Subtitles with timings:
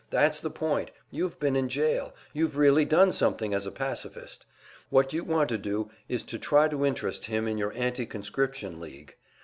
[0.09, 4.47] "That's the point you've been in jail, you've really done something as a pacifist.
[4.89, 8.79] What you want to do is to try to interest him in your Anti conscription
[8.79, 9.15] League.